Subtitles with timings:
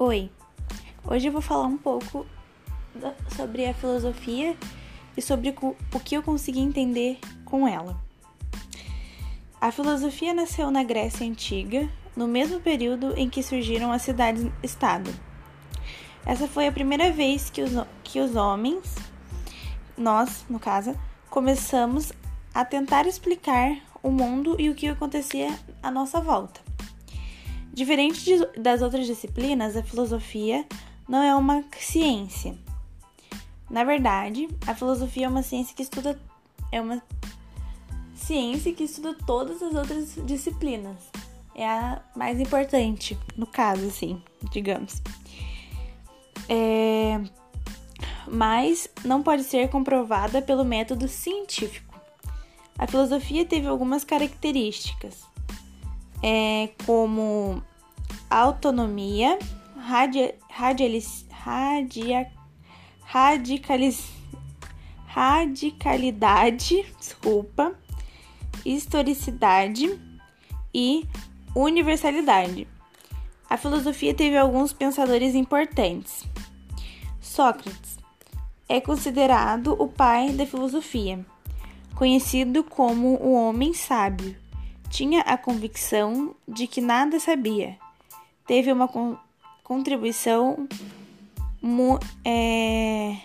[0.00, 0.30] Oi,
[1.04, 2.24] hoje eu vou falar um pouco
[3.36, 4.56] sobre a filosofia
[5.16, 5.52] e sobre
[5.92, 8.00] o que eu consegui entender com ela.
[9.60, 15.12] A filosofia nasceu na Grécia Antiga, no mesmo período em que surgiram as cidades-estado.
[16.24, 17.72] Essa foi a primeira vez que os,
[18.04, 18.94] que os homens,
[19.96, 20.94] nós, no caso,
[21.28, 22.12] começamos
[22.54, 26.67] a tentar explicar o mundo e o que acontecia à nossa volta.
[27.78, 30.66] Diferente de, das outras disciplinas, a filosofia
[31.08, 32.58] não é uma ciência.
[33.70, 36.20] Na verdade, a filosofia é uma ciência que estuda
[36.72, 37.00] é uma
[38.16, 40.96] ciência que estuda todas as outras disciplinas.
[41.54, 45.00] É a mais importante, no caso, assim, digamos.
[46.48, 47.20] É...
[48.26, 51.94] Mas não pode ser comprovada pelo método científico.
[52.76, 55.22] A filosofia teve algumas características,
[56.20, 57.62] é, como
[58.30, 59.38] autonomia,
[59.76, 62.30] radia, radialis, radia,
[63.04, 64.10] radicalis,
[65.06, 67.74] radicalidade, desculpa,
[68.64, 69.98] historicidade
[70.74, 71.06] e
[71.54, 72.68] universalidade.
[73.48, 76.28] A filosofia teve alguns pensadores importantes.
[77.20, 77.98] Sócrates
[78.68, 81.24] é considerado o pai da filosofia,
[81.94, 84.36] conhecido como o homem sábio.
[84.90, 87.78] Tinha a convicção de que nada sabia
[88.48, 89.16] teve uma con
[89.62, 90.66] contribuição
[92.24, 93.16] é,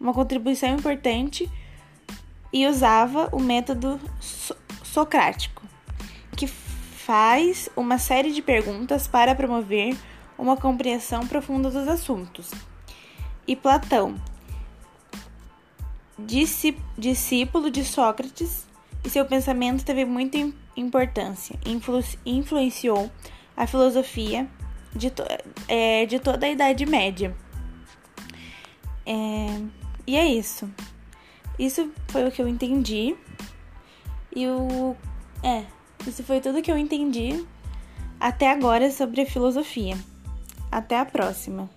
[0.00, 1.50] uma contribuição importante
[2.50, 5.60] e usava o método so socrático,
[6.36, 9.96] que faz uma série de perguntas para promover
[10.38, 12.52] uma compreensão profunda dos assuntos.
[13.46, 14.14] E Platão,
[16.96, 18.66] discípulo de Sócrates,
[19.04, 20.38] e seu pensamento teve muita
[20.76, 23.10] importância, influ influenciou
[23.56, 24.48] a filosofia
[24.94, 25.22] de, to
[25.68, 27.34] é, de toda a Idade Média.
[29.06, 29.60] É,
[30.06, 30.70] e é isso.
[31.58, 33.16] Isso foi o que eu entendi.
[34.34, 34.96] E o.
[35.42, 35.64] É,
[36.06, 37.44] isso foi tudo que eu entendi
[38.18, 39.96] até agora sobre a filosofia.
[40.70, 41.68] Até a próxima.